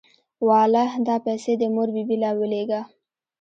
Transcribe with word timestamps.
واله 0.47 0.85
دا 1.07 1.15
پيسې 1.25 1.53
دې 1.59 1.67
مور 1.75 1.89
بي 1.95 2.03
بي 2.07 2.15
له 2.23 2.29
ولېګه. 2.39 2.81